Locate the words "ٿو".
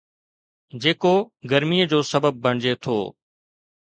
2.83-2.97